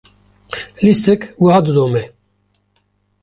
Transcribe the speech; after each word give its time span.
lîstik 0.83 1.21
wiha 1.41 1.59
didome. 1.65 2.03